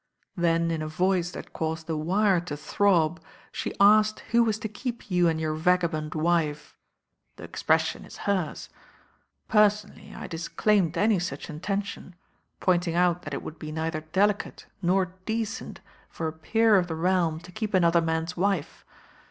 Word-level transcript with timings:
Then 0.35 0.71
in 0.71 0.81
a 0.81 0.87
voice 0.87 1.29
that 1.29 1.53
caused 1.53 1.85
the 1.85 1.95
wire 1.95 2.39
to 2.39 2.57
throb 2.57 3.21
she 3.51 3.71
asked 3.79 4.21
who 4.31 4.43
was 4.43 4.57
to 4.57 4.67
keep 4.67 5.11
you 5.11 5.27
and 5.27 5.39
your 5.39 5.53
vagabond 5.53 6.15
wife; 6.15 6.75
the 7.35 7.43
expression 7.43 8.03
is 8.03 8.17
hers. 8.25 8.69
Personally, 9.47 10.11
I 10.15 10.25
dis 10.25 10.47
claimed 10.47 10.97
any 10.97 11.19
such 11.19 11.51
intention, 11.51 12.15
pointing 12.59 12.95
out 12.95 13.21
that 13.21 13.33
it 13.35 13.43
would 13.43 13.59
be 13.59 13.71
neither 13.71 14.01
delicate 14.01 14.65
nor 14.81 15.13
decent 15.27 15.81
for 16.09 16.27
a 16.27 16.33
peer 16.33 16.77
of 16.77 16.87
the 16.87 16.95
realm 16.95 17.39
to 17.41 17.51
keep 17.51 17.73
anc*her 17.73 18.01
man's 18.01 18.35
wife. 18.35 18.83